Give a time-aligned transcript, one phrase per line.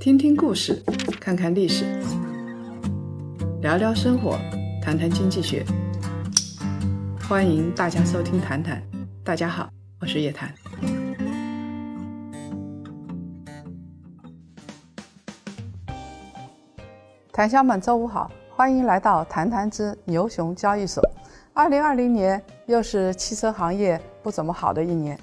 [0.00, 0.80] 听听故事，
[1.20, 1.84] 看看历史，
[3.60, 4.38] 聊聊生活，
[4.80, 5.66] 谈谈经济学。
[7.28, 8.80] 欢迎大家收听《谈谈》，
[9.24, 9.68] 大家好，
[10.00, 10.54] 我是叶檀。
[17.32, 21.02] 檀香们，周五好，欢迎来到《谈谈之牛熊交易所》。
[21.52, 25.18] 二零二零年又是汽车行业不怎么好的一年。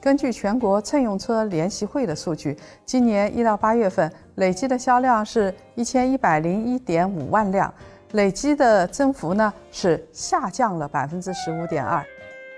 [0.00, 2.56] 根据全国乘用车联席会的数据，
[2.86, 7.72] 今年一到八月份累计的销量是一千一百零一点五万辆，
[8.12, 12.02] 累计的增幅呢是下降了百分之十五点二。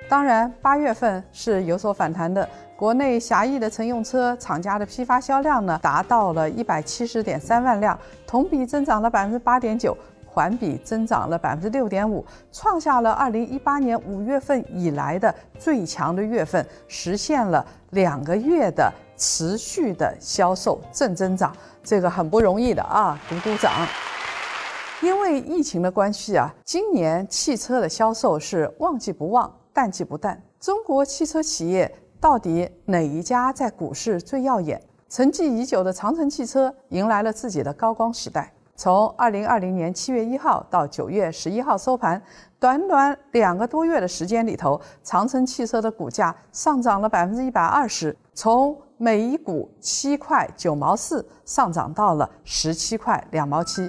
[0.09, 9.97] 当然，八月份是有所反弹的，国内狭义的乘用车厂家的批发销量呢达到了一百七十点三万辆，同比增长了百分之八点九。
[10.33, 23.71] 环比增长了百分之六点五，创下了二零一八年五月份以来的最强的月份，实现了两个月的持续的销售正增长，这个很不容易的啊，鼓鼓掌。
[25.03, 30.41] 因为疫情的关系啊，今年汽车的销售是旺季不旺，淡季不淡。
[30.59, 34.81] 中国汽车企业到底哪一家在股市最耀眼？
[35.09, 38.51] 沉寂已久的长城汽车迎来了自己的高光时代。
[38.83, 42.21] 从二零二零年七月一号到九月十一号收盘，
[42.59, 53.87] 短短两个多月的时间里头，长城汽车的股价上涨了百分之一百二十，从每一股七块九毛四上涨到了十七块两毛七。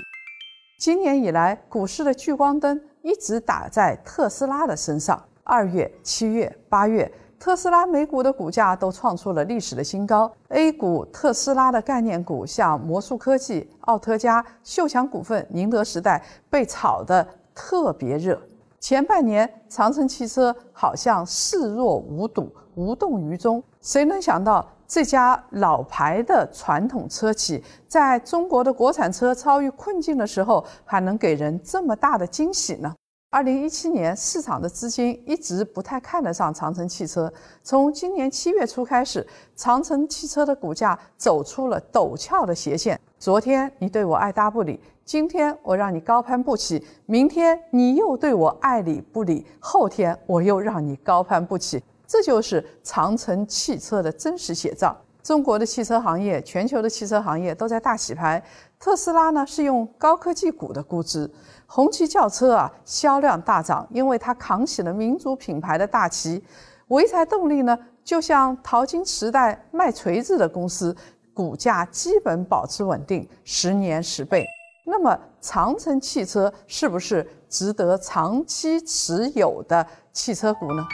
[0.78, 5.20] 今年以来，股市的聚光灯一直打在特斯拉的身上。
[5.44, 7.12] 二月、七月、八月。
[7.44, 18.42] 特斯拉美股的股价都创出了历史的新高，A 股特斯拉的概念股像魔术科技、奥特加、秀强股份、宁德时代被炒得特别热。
[18.80, 23.62] 前半年，长城汽车好像视若无睹、无动于衷。
[23.82, 32.96] 谁能想到这家老牌的传统车企，在中国的国产车遭遇困境的时候，还能给人这么大的惊喜呢？
[33.34, 37.34] 二零一七年，市场的资金一直不太看得上长城汽车。
[37.64, 39.26] 从今年七月初开始，
[39.56, 43.00] 长城汽车的股价走出了陡峭的斜线。
[43.18, 51.84] 昨天你对我爱搭不理，今天我让你高攀不起，明天你又对我爱理不理，后天我又让你高攀不起。
[52.06, 54.96] 这就是长城汽车的真实写照。
[55.24, 58.44] 中国的汽车行业，全球的汽车行业都在大洗牌。
[58.78, 61.32] 特斯拉呢，是用高科技股的估值。
[61.76, 66.40] 红旗轿车啊，销量大涨，因为它扛起了民族品牌的大旗。
[66.88, 70.96] 潍柴动力呢，就像淘金时代卖锤子的公司，
[71.34, 74.46] 股价基本保持稳定，十年十倍。
[74.86, 80.86] 那么，长城汽车是不是值得长期持有的汽车股呢？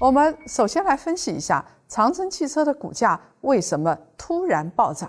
[0.00, 5.08] 我们首先来分析一下长城汽车的股价为什么突然暴涨。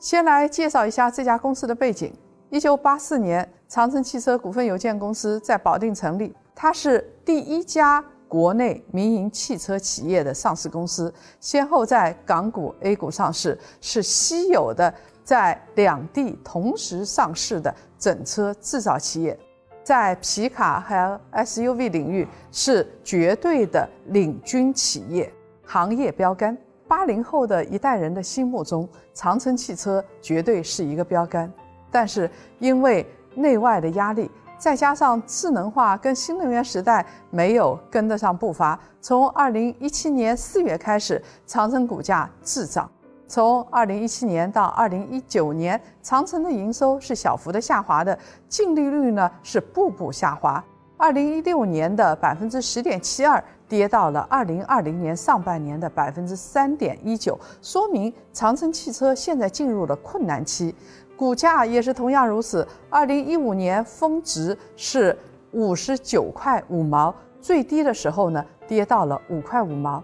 [0.00, 2.12] 先来介绍一下这家公司的背景。
[2.50, 6.34] 一九八四年，长城汽车股份有限公司在保定成立。
[6.54, 14.92] 它是第一家国内民营汽车企业的上市公司，先后在港股、A 股上市，是稀有的
[15.22, 19.38] 在两地同时上市的整车制造企业。
[19.84, 25.30] 在皮卡和 SUV 领域是绝对的领军企业，
[25.66, 26.56] 行业标杆。
[26.86, 31.52] 八零后的一代人的心目中，长城汽车绝对是一个标杆。
[31.90, 42.90] 但是因为内外的压力，再加上智能化跟新能源时代没有跟得上步伐，从二零一七年四月开始，长城股价滞涨。
[43.30, 48.18] 从二零一七年到二零一九年，长城的营收是小幅的下滑的，
[48.48, 50.64] 净利率呢是步步下滑。
[50.96, 60.74] 二零一六年的百分之十点七二，跌到了二零二零年上半年的百分之三点一九，说明长城汽车现在进入了困难期。
[61.18, 62.64] 股价也是同样如此。
[62.88, 65.18] 二零一五年峰值是
[65.50, 70.00] 五十九块五毛，最低的时候呢跌到了五块五毛。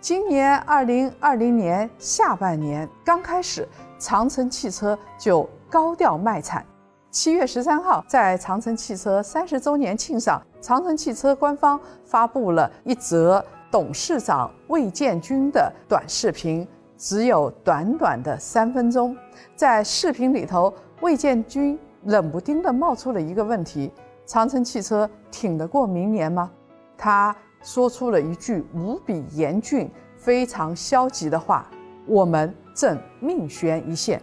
[0.00, 3.68] 今年二零二零年下半年刚开始，
[4.00, 6.66] 长城汽车就高调卖惨。
[7.12, 16.66] 七月十三号，在长城汽车三十周年庆上，长城汽车官方发布了一则董事长魏建军的短视频。
[16.98, 19.16] 只有短短的三分钟，
[19.54, 23.92] 在视频里头，魏建军冷不丁地冒出了一个问题：
[24.26, 26.50] 长城汽车挺得过明年吗？
[26.96, 31.70] 他说出了一句无比严峻、非常消极的话
[32.04, 34.20] ：“我们正命悬一线。”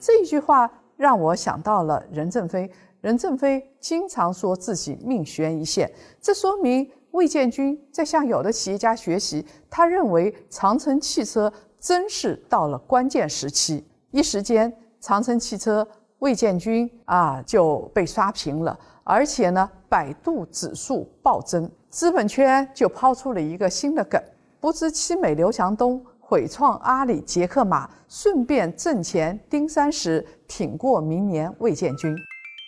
[0.00, 2.70] 这一句话让我想到了任正非。
[3.02, 5.88] 任正非经常说自己命悬一线，
[6.20, 9.46] 这说明魏建军在向有的企业家学习。
[9.70, 11.52] 他认为长城汽车。
[11.86, 15.86] 真是到了关键时期，一时间长城汽车、
[16.18, 24.20] 魏建军啊就被刷屏了，而且呢，百度指数暴增，资本圈就抛出了一个新的梗：
[24.58, 32.12] 不知凄美刘强东毁创阿里杰克马，顺便挣钱丁三十，挺过明年魏建军。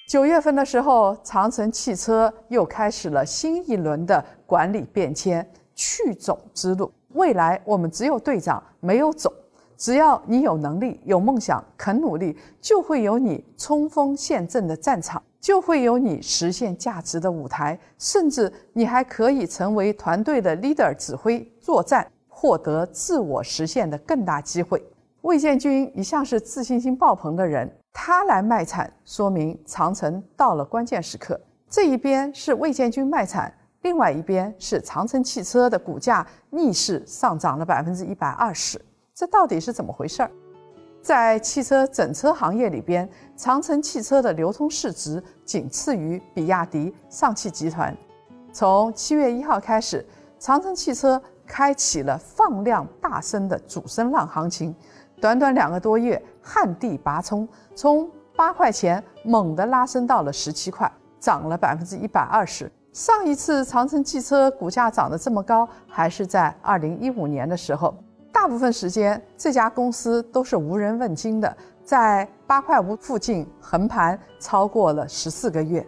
[0.09, 5.45] 九月份的时候，长城汽车又开始了新一轮的管理变迁、
[5.75, 6.93] 去总之路。
[7.19, 9.31] 未来我们只有队长，没有总。
[9.77, 24.81] 只要你有能力、有梦想、肯努力，就会有你冲锋陷阵的战场，就会有你实现价值的舞台，甚至你还可以成为团队的 leader，指挥作战，获得自我实现的更大机会。
[25.23, 27.69] 魏建军一向是自信心爆棚的人。
[27.93, 31.41] 他来卖惨，说明长城到了关键时刻。
[31.69, 33.53] 这一边是魏建军卖惨，
[33.83, 38.81] 另外一边是长城汽车的股价逆势上涨了百分之一百二十。
[39.15, 40.31] 这到底是怎么回事儿？
[41.01, 47.97] 在汽车整车行业里边，长城汽车的流通市值仅次于比亚迪、上汽集团。
[48.53, 50.05] 从七月一号开始，
[50.39, 54.75] 长城汽车开启了放量大升的主升浪行情。
[55.21, 62.71] 短短两个多月，旱地拔葱，从八块钱猛地拉升到了十七块，涨了百分之一百二十。
[62.99, 67.95] 上一次长城汽车股价涨得这么高，还是在二零一五年的时候。
[68.33, 75.87] 大部分时间，这家公司都是无人问津的，在八块五附近横盘超过了十四个月。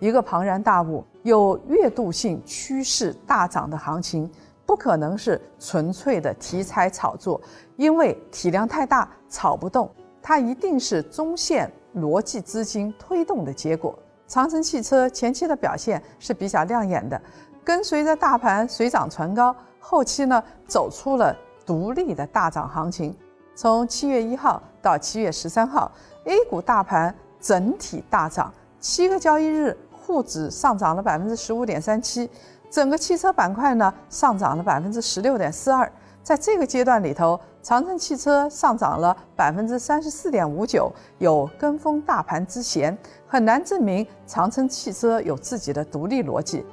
[0.00, 4.30] 一个庞然大物，有月度性趋势大涨的行情。
[4.66, 7.40] 不可能是纯粹的题材炒作，
[7.76, 9.90] 因为体量太大，炒不动。
[10.20, 13.98] 它一定是中线逻辑资金推动的结果。
[14.28, 17.20] 长城汽车前期的表现是比较亮眼的，
[17.64, 21.34] 跟随着大盘水涨船高，后期呢走出了
[21.64, 23.16] 独立的大涨行情。
[23.56, 25.90] 从七月一号到七月十三号
[26.26, 32.30] ，A 股大盘整体大涨，七个交易日沪指上涨了百分之十五点三七。
[32.70, 35.90] 整个汽车板块呢上涨了百分之十六点四二，
[36.22, 46.64] 在这个阶段里头，长城汽车上涨了百分之三十四点五九，有跟风大盘之嫌，很难证明长城汽车有自己的独立逻辑。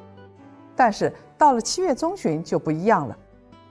[0.74, 3.18] 但是到了七月中旬就不一样了，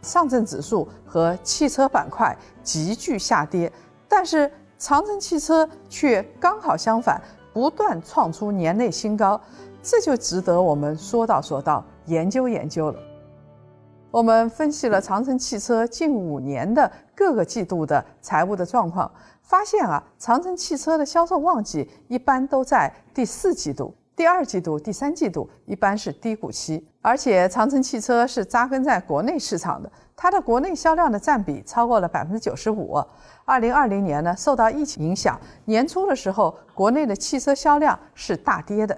[0.03, 3.73] 上证指数和汽车板块急剧下跌，
[4.07, 7.19] 但是长城汽车却刚好相反，
[7.55, 9.41] 不断创出年内新高，
[9.83, 11.83] 这就值得我们说道说道。
[12.05, 13.01] 研究研究了，
[14.15, 19.11] 我们分析了长城汽车近五年的各个季度的财务的状况，
[19.43, 26.89] 发现啊，长城汽车的销售旺季一般都在第四季度、第二季度、第三季度，一般是低谷期。
[27.03, 32.97] 而且长城汽车是扎根在国内市场的，它的国内销量的占比超过了百分之九十五。
[33.45, 38.97] 二零二零年呢，受到疫情影响，年初的时候，国内的汽车销量是大跌的。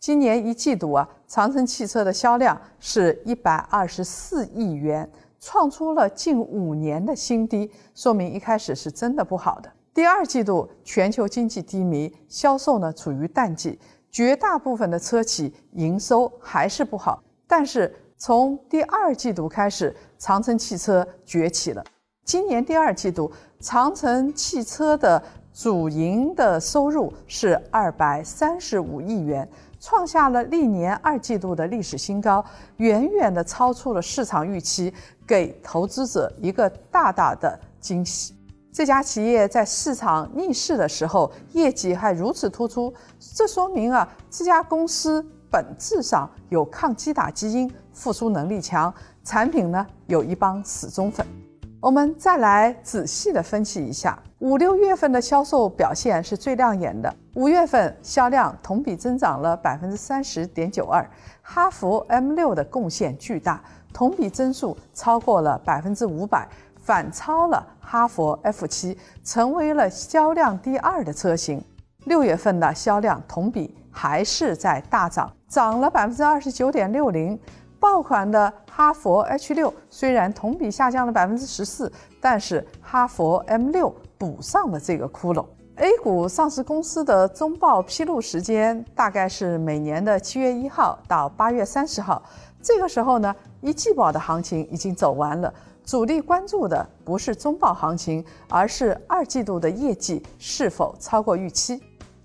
[0.00, 5.10] 今年一季度啊，长城汽车的销量是一百二十四亿元，
[5.40, 9.68] 创出了近五年的新低，说明一开始是真的不好的。
[9.92, 13.76] 第二季度全球经济低迷，销售呢处于淡季，
[14.12, 17.20] 绝大部分的车企营收还是不好。
[17.48, 21.82] 但是从第二季度开始，长城汽车崛起了。
[22.24, 23.28] 今年第二季度，
[23.58, 25.20] 长城汽车的
[25.52, 29.48] 主营的收入是二百三十五亿元。
[29.84, 32.42] 创下了历年二季度的历史新高，
[32.78, 34.90] 远远的超出了市场预期，
[35.26, 38.34] 给投资者一个大大的惊喜。
[38.72, 42.94] 这家企业在市场逆势的时候，业绩还如此突出，
[43.34, 51.43] 这说明啊，这家公司本质上有抗击打基因，复苏能力强，产品呢有一帮死忠粉。
[51.84, 57.14] 我们再来仔细的分析一下，五六月份的销售表现是最亮眼的。
[57.34, 61.06] 五月份销量同比增长了百分之三十点九二，
[61.42, 63.62] 哈弗 M 六的贡献巨大，
[63.92, 66.48] 同比增速超过了百分之五百，
[66.80, 71.62] 反超了哈弗 F 七，成为了销量第二的车型。
[72.06, 77.38] 六月份的销量同比还是在大涨，涨了百分之二十九点六零。
[77.84, 85.44] 爆款的哈佛 H 六虽然同比下降了百分之十四，但是哈佛 M 六补上了这个窟窿。
[85.76, 92.22] A 股上市公司的中报披露时间大概是每年的七月一号到八月三十号。
[92.62, 95.52] 这个时候呢，一季报的行情已经走完了，
[95.84, 101.82] 主力关注的不是中报行情，而是二季度的业绩是否超过预期。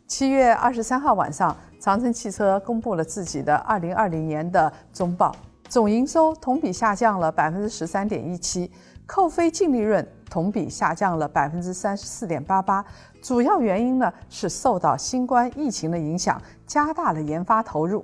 [0.08, 5.36] 七月二十三号晚上，长城汽车公布了自己的二零二零年的中报。
[5.70, 8.70] 总营收同比下降了百分之十三点一七，
[9.06, 12.84] 扣非净利润同比下降了百分之三十四点八八。
[13.22, 18.04] 主要原因呢是受到新冠疫情的影响，加大了研发投入。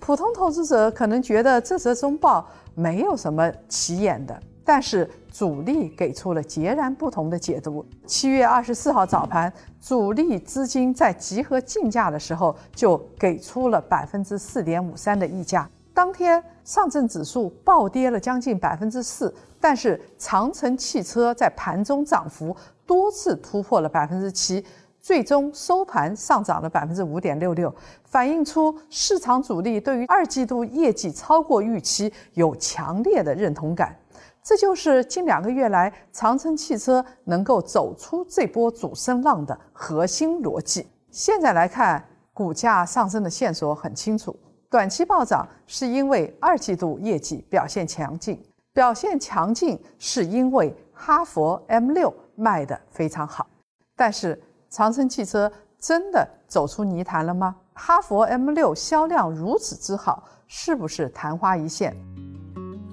[0.00, 2.44] 普通投资者可能觉得这则中报
[2.74, 7.86] 没有什么起眼的，但是主力给出了截然不同的解读。
[8.08, 15.70] 七月二十四号早盘，主力资金在集合竞价的时候就给出了百分之四点五三的溢价。
[15.94, 24.62] 当天上证指数暴跌了将近百分之四，但是长城汽车在盘中涨幅多次突破了百分之七，
[25.00, 27.72] 最终收盘上涨了百分之五点六六，
[28.02, 33.96] 反映出市场主力对于二季度业绩超过预期有强烈的认同感。
[34.42, 40.86] 这就是近两个月来长城汽车能够走出这波主升浪的核心逻辑。
[41.10, 44.36] 现在来看，股价上升的线索很清楚。
[44.74, 53.46] 短期暴涨是因为二季度业绩表现强劲，表现强劲是因为哈佛 M 六卖得非常好。
[53.94, 54.36] 但是
[54.68, 57.54] 长城汽车真的走出泥潭了吗？
[57.74, 61.96] 哈佛 M 六销量如此之好，是不是昙花一现？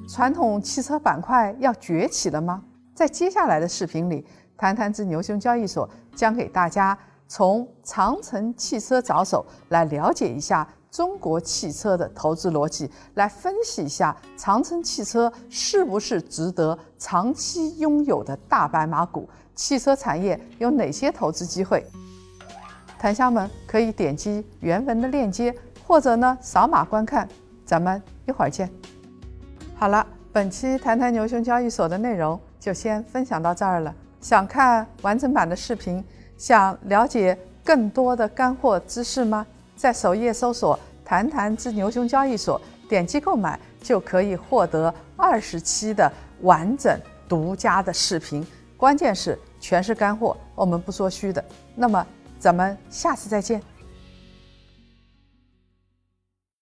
[0.08, 2.64] 传统汽车板块要崛起了吗？
[2.94, 4.24] 在接下来的视频里，
[4.56, 6.96] 谈谈之牛熊交易所将给大家
[7.28, 10.68] 从长城汽车着手来了解一下。
[10.92, 19.28] 中国汽车的投资逻辑，来分析一下长城汽车是不是值得长期拥有的大白马股？
[19.56, 21.86] 汽车产业有哪些投资机会？
[23.00, 25.56] 檀香们可以点击原文的链接，
[25.88, 27.28] 或者呢扫码观看。
[27.66, 28.70] 咱们一会儿见。
[29.78, 33.96] 好了，本期谈谈牛熊交易所的内容就先分享到这儿了。
[34.20, 36.04] 想看完整版的视频，
[36.38, 39.48] 想了解更多的干货知识吗？
[39.82, 46.12] 在首页搜索“谈谈之牛熊交易所”，点击购买就可以获得二十期的
[46.42, 46.96] 完整
[47.28, 48.46] 独家的视频。
[48.78, 51.44] 关键是全是干货，我们不说虚的。
[51.74, 52.06] 那么
[52.38, 53.60] 咱们下次再见。